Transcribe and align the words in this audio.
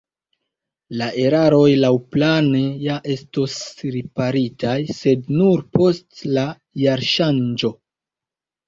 La 1.01 1.09
eraroj 1.23 1.65
laŭplane 1.81 2.63
ja 2.87 2.97
estos 3.17 3.59
riparitaj, 3.99 4.77
sed 5.05 5.33
nur 5.41 5.65
post 5.79 6.27
la 6.39 6.49
jarŝanĝo. 6.89 7.75